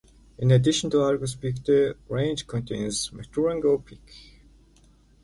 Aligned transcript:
In 0.39 0.49
addition 0.49 0.89
to 0.89 1.03
Argus 1.03 1.35
Peak, 1.35 1.63
the 1.63 1.95
range 2.09 2.47
contains 2.47 3.11
Maturango 3.11 3.85
Peak. 3.85 4.39